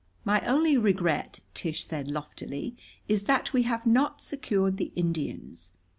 [0.25, 2.75] "My only regret," Tish said loftily,
[3.07, 5.73] "is that we have not secured the Indians.